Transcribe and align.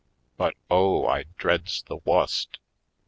But, 0.35 0.55
oh, 0.67 1.05
I 1.05 1.25
dreads 1.37 1.83
the 1.83 1.97
wust! 2.05 2.57